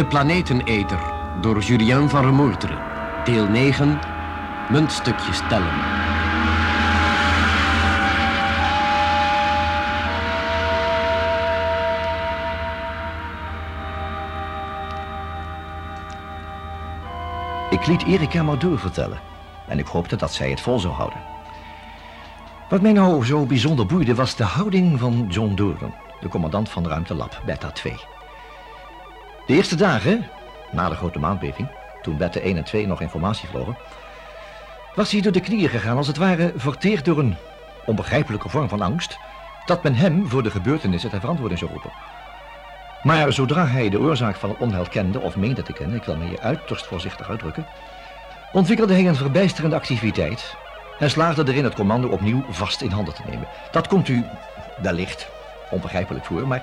[0.00, 1.00] De Planeteneter
[1.40, 2.78] door Julien van Remoerteren.
[3.24, 3.98] Deel 9.
[4.70, 5.74] Muntstukjes tellen.
[17.70, 19.20] Ik liet Erika maar doorvertellen.
[19.68, 21.20] En ik hoopte dat zij het vol zou houden.
[22.68, 26.86] Wat mij nou zo bijzonder boeide was de houding van John Doren, de commandant van
[26.86, 28.19] ruimtelab Beta 2.
[29.50, 30.26] De eerste dagen,
[30.70, 31.68] na de grote maanbeving,
[32.02, 33.76] toen Beta 1 en 2 nog informatie vlogen,
[34.94, 37.36] was hij door de knieën gegaan, als het ware verteerd door een
[37.84, 39.18] onbegrijpelijke vorm van angst,
[39.64, 41.90] dat men hem voor de gebeurtenissen ter verantwoording zou roepen.
[43.02, 46.16] Maar zodra hij de oorzaak van het onheil kende, of meende te kennen, ik wil
[46.16, 47.66] me hier uiterst voorzichtig uitdrukken,
[48.52, 50.56] ontwikkelde hij een verbijsterende activiteit
[50.98, 53.48] en slaagde erin het commando opnieuw vast in handen te nemen.
[53.70, 54.24] Dat komt u
[54.82, 55.28] wellicht
[55.70, 56.62] onbegrijpelijk voor, maar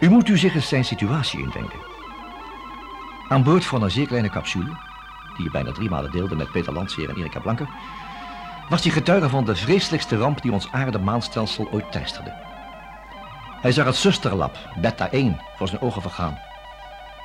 [0.00, 1.78] u moet u zich eens zijn situatie indenken.
[3.28, 4.76] Aan boord van een zeer kleine capsule,
[5.36, 7.66] die hij bijna drie malen deelde met Peter Landseer en Erika Blanke,
[8.68, 12.34] was hij getuige van de vreselijkste ramp die ons aarde-maanstelsel ooit teisterde.
[13.60, 16.38] Hij zag het zusterlab, Beta 1, voor zijn ogen vergaan.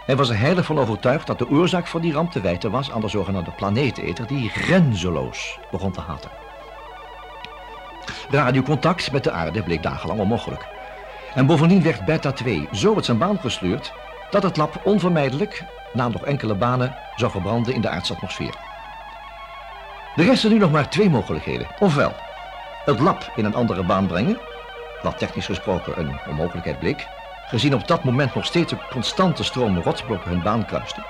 [0.05, 2.91] Hij was er heilig van overtuigd dat de oorzaak van die ramp te wijten was
[2.91, 6.29] aan de zogenaamde planeeteter die grenzeloos begon te haten.
[8.29, 10.67] Radiocontact met de aarde bleek dagenlang onmogelijk.
[11.33, 13.93] En bovendien werd Beta 2 zo uit zijn baan gesleurd
[14.29, 18.55] dat het lab onvermijdelijk, na nog enkele banen, zou verbranden in de aardse atmosfeer.
[20.15, 21.67] Er resten nu nog maar twee mogelijkheden.
[21.79, 22.13] Ofwel,
[22.85, 24.39] het lab in een andere baan brengen,
[25.01, 27.07] wat technisch gesproken een onmogelijkheid bleek,
[27.47, 31.05] gezien op dat moment nog steeds een constante stroom rotsblokken hun baan kruisten.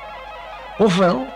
[0.78, 1.28] Ofwel,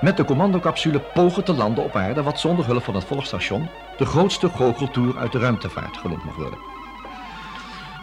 [0.00, 4.04] met de commandocapsule pogen te landen op aarde wat zonder hulp van het volgstation de
[4.04, 6.79] grootste goocheltour uit de ruimtevaart genoemd mag worden.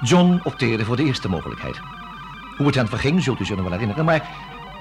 [0.01, 1.79] John opteerde voor de eerste mogelijkheid.
[2.57, 4.29] Hoe het hem verging zult u zich nog wel herinneren, maar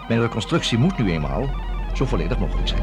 [0.09, 1.49] mijn reconstructie moet nu eenmaal
[1.94, 2.82] zo volledig mogelijk zijn.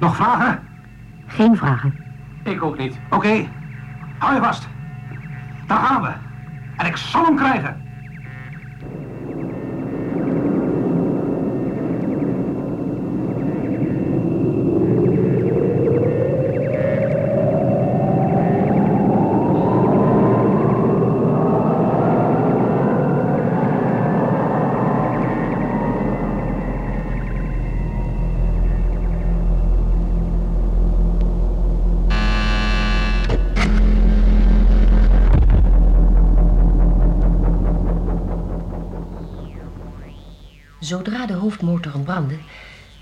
[0.00, 0.68] Nog vragen?
[1.26, 1.94] Geen vragen.
[2.44, 2.98] Ik ook niet.
[3.10, 3.48] Oké,
[4.18, 4.68] hou je vast.
[5.66, 6.12] Daar gaan we.
[6.76, 7.87] En ik zal hem krijgen.
[40.78, 42.40] Zodra de hoofdmotoren brandden,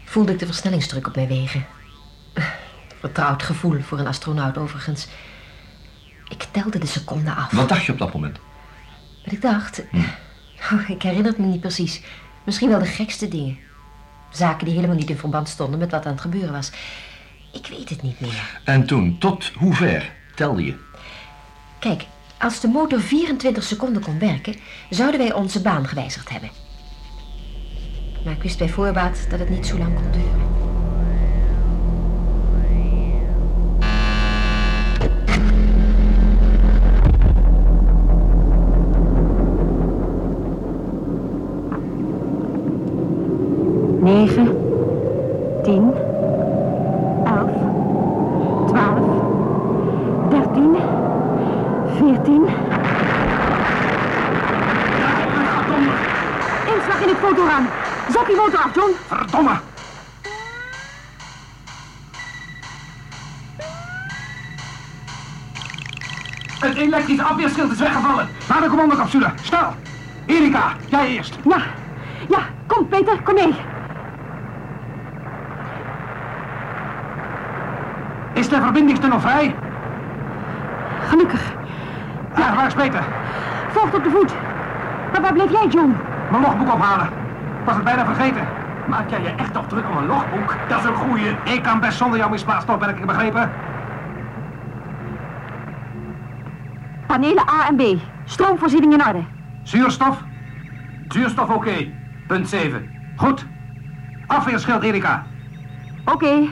[0.05, 1.67] voelde ik de versnellingsdruk op mijn wegen.
[3.01, 5.07] Vertrouwd gevoel voor een astronaut overigens.
[6.29, 7.51] Ik telde de seconden af.
[7.51, 8.39] Wat dacht je op dat moment?
[9.25, 9.83] Wat ik dacht?
[10.73, 12.03] Oh, ik herinner het me niet precies.
[12.45, 13.59] Misschien wel de gekste dingen.
[14.31, 16.71] Zaken die helemaal niet in verband stonden met wat aan het gebeuren was.
[17.53, 18.61] Ik weet het niet meer.
[18.65, 20.77] En toen, tot hoe ver telde je?
[21.79, 22.05] Kijk,
[22.39, 24.55] als de motor 24 seconden kon werken,
[24.91, 26.51] zouden wij onze baan gewijzigd hebben.
[28.27, 30.56] Maar ik wist bij voorbaat dat het niet zo lang kon duren.
[58.77, 58.93] John.
[59.07, 59.51] Verdomme!
[66.59, 68.28] Het elektrische afweerschild is weggevallen.
[68.49, 69.27] Naar de commandocapsule.
[69.43, 69.75] Snel!
[70.27, 71.39] Erika, jij eerst.
[71.45, 71.57] Ja,
[72.28, 73.55] ja, kom Peter, kom mee.
[78.33, 79.55] Is de verbindingstunnel vrij?
[81.09, 81.53] Gelukkig.
[82.37, 83.05] Ja, waar is Peter?
[83.69, 84.33] Volgt op de voet.
[85.13, 85.97] Maar waar bleef jij, John?
[86.31, 87.09] Mijn logboek ophalen.
[87.65, 88.56] Was het bijna vergeten.
[88.88, 90.56] Maak jij je echt nog druk om een logboek?
[90.68, 91.36] Dat is een goeie.
[91.44, 93.50] Ik kan best zonder jou misplaatst opmerking begrepen.
[97.06, 97.83] Panelen A en B.
[98.24, 99.22] Stroomvoorziening in orde.
[99.62, 100.22] Zuurstof?
[101.09, 101.92] Zuurstof oké.
[102.27, 102.91] Punt 7.
[103.16, 103.47] Goed.
[104.27, 105.24] Afweerschild, Erika.
[106.04, 106.48] Oké.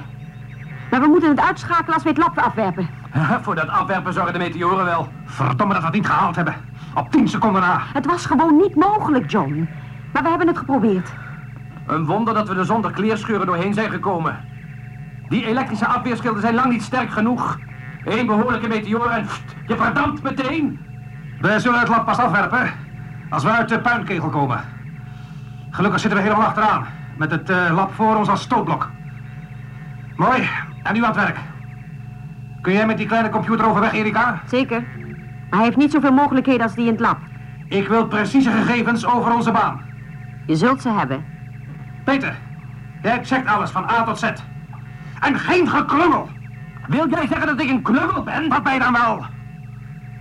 [0.90, 2.88] Maar we moeten het uitschakelen als we het lab afwerpen.
[3.42, 5.08] Voor dat afwerpen zorgen de meteoren wel.
[5.24, 6.54] Verdomme dat we het niet gehaald hebben.
[6.94, 7.80] Op 10 seconden na.
[7.92, 9.68] Het was gewoon niet mogelijk, John.
[10.12, 11.12] Maar we hebben het geprobeerd.
[11.86, 14.36] Een wonder dat we er zonder kleerscheuren doorheen zijn gekomen.
[15.28, 17.58] Die elektrische afweerschilden zijn lang niet sterk genoeg.
[18.04, 20.78] Eén behoorlijke meteoor en pst, je verdampt meteen.
[21.40, 22.72] We zullen het lab pas afwerpen
[23.30, 24.60] als we uit de puinkegel komen.
[25.70, 26.86] Gelukkig zitten we helemaal achteraan.
[27.16, 28.90] Met het eh, lab voor ons als stootblok.
[30.16, 30.48] Mooi.
[30.82, 31.38] En nu aan het werk.
[32.60, 34.40] Kun jij met die kleine computer overweg, Erika?
[34.46, 34.84] Zeker.
[35.50, 37.18] Hij heeft niet zoveel mogelijkheden als die in het lab.
[37.68, 39.80] Ik wil precieze gegevens over onze baan.
[40.46, 41.33] Je zult ze hebben.
[42.04, 42.36] Peter,
[43.02, 44.32] jij checkt alles van A tot Z.
[45.20, 46.28] En geen geklungel.
[46.86, 48.48] Wil jij zeggen dat ik een klungel ben?
[48.48, 49.24] Wat ben je dan wel?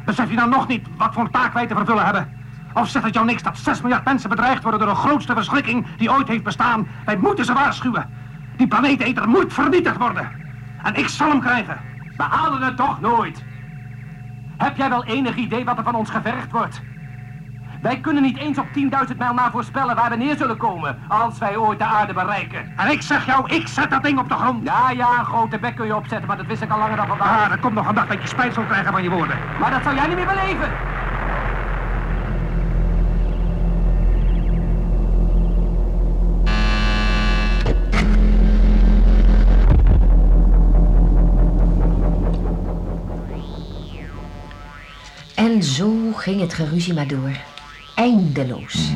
[0.05, 2.41] Besef je dan nog niet wat voor taak wij te vervullen hebben?
[2.73, 5.87] Of zegt het jou niks dat 6 miljard mensen bedreigd worden door de grootste verschrikking
[5.97, 6.87] die ooit heeft bestaan?
[7.05, 8.09] Wij moeten ze waarschuwen.
[8.55, 10.31] Die planeeteter moet vernietigd worden.
[10.83, 11.77] En ik zal hem krijgen.
[12.17, 13.43] We halen het toch nooit.
[14.57, 16.81] Heb jij wel enig idee wat er van ons gevergd wordt?
[17.83, 21.37] Wij kunnen niet eens op 10.000 mijl na voorspellen waar we neer zullen komen als
[21.37, 22.73] wij ooit de aarde bereiken.
[22.77, 24.63] En ik zeg jou, ik zet dat ding op de grond.
[24.63, 27.07] Ja, ja, een grote bek kun je opzetten, maar dat wist ik al langer dan
[27.07, 27.45] vandaag.
[27.45, 29.37] Ah, er komt nog een dag dat je spijt zult krijgen van je woorden.
[29.59, 30.71] Maar dat zou jij niet meer beleven.
[45.35, 47.52] En zo ging het geruzie maar door.
[47.95, 48.89] Eindeloos.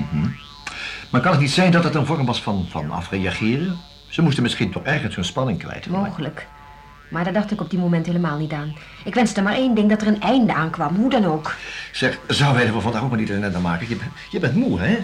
[1.09, 3.77] Maar kan het niet zijn dat het een vorm was van, van afreageren?
[4.09, 5.88] Ze moesten misschien toch ergens hun spanning kwijt.
[5.88, 6.47] Mogelijk.
[7.09, 8.75] Maar daar dacht ik op die moment helemaal niet aan.
[9.03, 11.55] Ik wenste maar één ding, dat er een einde aankwam, hoe dan ook.
[11.91, 13.89] Zeg, zou wij er vandaag ook maar niet een einde maken?
[13.89, 14.97] Je, bent- je bent moe, hè?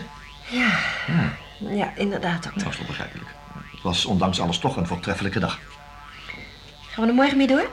[1.69, 2.63] Ja, inderdaad, dokter.
[2.63, 3.29] Dat is wel begrijpelijk.
[3.71, 5.59] Het was ondanks alles toch een voortreffelijke dag.
[6.89, 7.67] Gaan we er morgen mee door?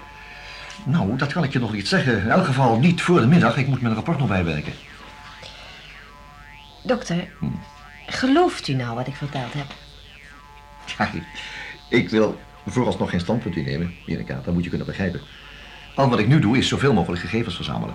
[0.85, 2.23] Nou, dat kan ik je nog niet zeggen.
[2.23, 3.57] In elk geval niet voor de middag.
[3.57, 4.73] Ik moet mijn rapport nog bijwerken.
[6.83, 7.29] Dokter,
[8.07, 9.67] gelooft u nou wat ik verteld heb?
[10.99, 11.11] Ja,
[11.89, 14.41] ik wil vooralsnog geen standpunt innemen, Erika.
[14.45, 15.21] Dat moet je kunnen begrijpen.
[15.95, 17.95] Al wat ik nu doe is zoveel mogelijk gegevens verzamelen.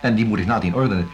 [0.00, 1.08] En die moet ik nadien ordenen.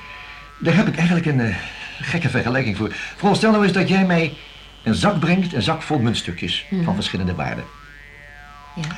[0.61, 1.57] Daar heb ik eigenlijk een eh,
[2.01, 2.89] gekke vergelijking voor.
[2.93, 4.37] Veronderstel nou eens dat jij mij
[4.83, 7.65] een zak brengt, een zak vol muntstukjes van verschillende waarden.
[8.75, 8.97] Ja.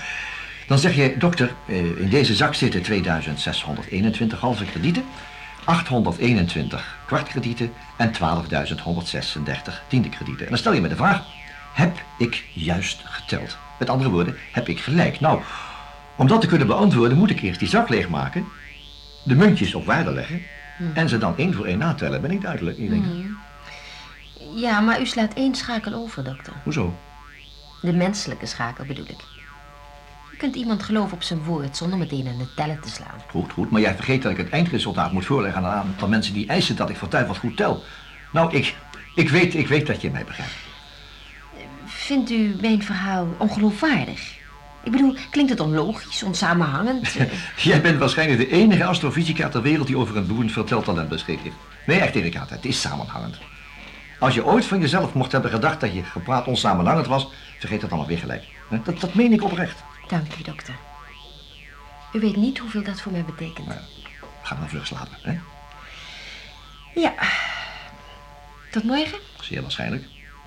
[0.67, 5.05] Dan zeg je, dokter, eh, in deze zak zitten 2621 halve kredieten,
[5.65, 8.19] 821 kwartkredieten en 12.136
[9.89, 10.45] tiende kredieten.
[10.45, 11.25] En dan stel je me de vraag,
[11.73, 13.57] heb ik juist geteld?
[13.79, 15.21] Met andere woorden, heb ik gelijk?
[15.21, 15.41] Nou,
[16.17, 18.45] om dat te kunnen beantwoorden moet ik eerst die zak leegmaken,
[19.25, 20.43] de muntjes op waarde leggen
[20.95, 22.21] en ze dan één voor één natellen.
[22.21, 22.79] Ben ik duidelijk?
[22.79, 23.05] Ik denk,
[24.55, 26.53] Ja, maar u slaat één schakel over, dokter.
[26.63, 26.95] Hoezo?
[27.81, 29.32] De menselijke schakel bedoel ik.
[30.43, 33.21] Je kunt iemand geloven op zijn woord zonder meteen aan de tellen te slaan.
[33.31, 36.35] Goed, goed, maar jij vergeet dat ik het eindresultaat moet voorleggen aan een aantal mensen
[36.35, 37.83] die eisen dat ik voor wat goed tel.
[38.33, 38.77] Nou, ik,
[39.15, 40.53] ik, weet, ik weet dat je mij begrijpt.
[41.85, 44.35] Vindt u mijn verhaal ongeloofwaardig?
[44.83, 47.17] Ik bedoel, klinkt het onlogisch, onsamenhangend?
[47.57, 51.57] Jij bent waarschijnlijk de enige astrofysica ter wereld die over een boeiend verteltalent beschikt heeft.
[51.87, 53.39] Nee, echt Erika, het is samenhangend.
[54.19, 57.29] Als je ooit van jezelf mocht hebben gedacht dat je gepraat onsamenhangend was,
[57.59, 58.45] vergeet dat dan alweer gelijk.
[58.85, 59.83] Dat, dat meen ik oprecht.
[60.13, 60.75] Dank u, dokter.
[62.13, 63.67] U weet niet hoeveel dat voor mij betekent.
[63.67, 63.81] Nou,
[64.43, 65.39] ga dan vlug slapen, hè?
[67.01, 67.15] Ja.
[68.71, 69.19] Tot morgen.
[69.41, 70.05] Zeer waarschijnlijk.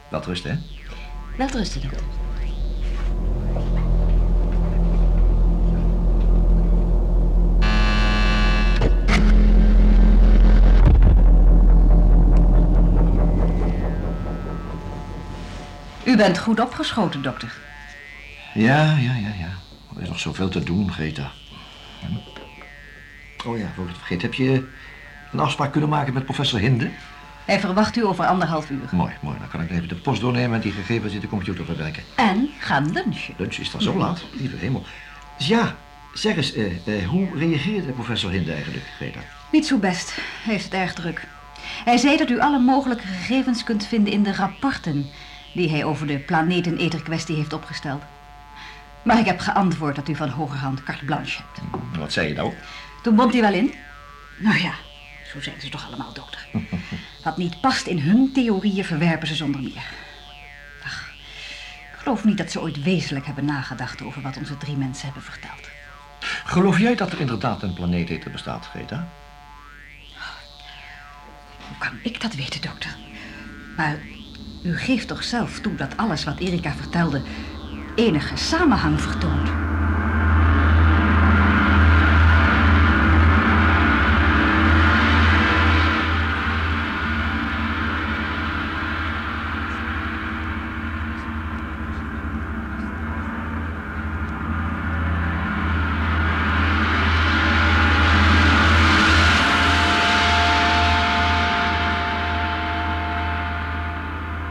[0.09, 0.57] Wel rusten, hè?
[1.37, 2.03] Wel rusten, dokter.
[16.03, 17.74] U bent goed opgeschoten, dokter.
[18.55, 19.49] Ja, ja, ja, ja.
[19.95, 21.31] Er is nog zoveel te doen, Greta.
[23.45, 24.21] Oh ja, voor ik het vergeet.
[24.21, 24.67] Heb je
[25.31, 26.89] een afspraak kunnen maken met professor Hinde?
[27.45, 28.89] Hij verwacht u over anderhalf uur.
[28.91, 29.37] Mooi, mooi.
[29.39, 32.03] Dan kan ik even de post doornemen en die gegevens in de computer verwerken.
[32.15, 33.33] En gaan lunchen.
[33.37, 34.25] Lunch is dan zo laat?
[34.31, 34.83] Lieve hemel.
[35.37, 35.75] Dus ja,
[36.13, 39.19] zeg eens, eh, eh, hoe reageerde professor Hinde eigenlijk, Greta?
[39.51, 40.15] Niet zo best.
[40.15, 41.27] Hij heeft het erg druk.
[41.85, 45.05] Hij zei dat u alle mogelijke gegevens kunt vinden in de rapporten...
[45.53, 48.03] die hij over de planeteneter-kwestie heeft opgesteld.
[49.05, 51.67] Maar ik heb geantwoord dat u van hogerhand carte blanche hebt.
[51.97, 52.53] Wat zei je nou?
[53.03, 53.73] Toen bond hij wel in.
[54.37, 54.73] Nou ja,
[55.33, 56.47] zo zijn ze toch allemaal, dokter.
[57.23, 59.83] Wat niet past in hun theorieën verwerpen ze zonder meer.
[60.83, 61.09] Ach,
[61.93, 65.23] ik geloof niet dat ze ooit wezenlijk hebben nagedacht over wat onze drie mensen hebben
[65.23, 65.69] verteld.
[66.45, 69.07] Geloof jij dat er inderdaad een planeeteter bestaat, Greta?
[71.67, 72.95] Hoe kan ik dat weten, dokter?
[73.77, 73.97] Maar
[74.63, 77.21] u geeft toch zelf toe dat alles wat Erika vertelde
[77.95, 79.49] enige samenhang vertoont.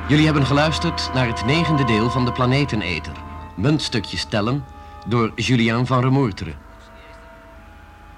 [0.09, 3.13] Jullie hebben geluisterd naar het negende deel van de Planeteneter
[3.55, 4.65] Muntstukjes tellen
[5.07, 6.55] door Julien van Remoerteren.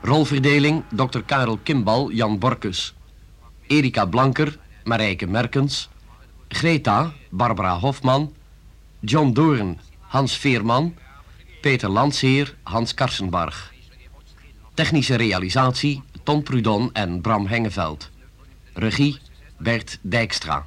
[0.03, 1.23] Rolverdeling Dr.
[1.27, 2.95] Karel Kimbal, Jan Borkus.
[3.67, 5.89] Erika Blanker, Marijke Merkens.
[6.49, 8.35] Greta, Barbara Hofman.
[9.01, 10.95] John Doorn, Hans Veerman.
[11.61, 13.73] Peter Landsheer, Hans Karsenbarg.
[14.75, 18.11] Technische realisatie Ton Prudon en Bram Hengeveld.
[18.75, 19.19] Regie
[19.59, 20.67] Bert Dijkstra.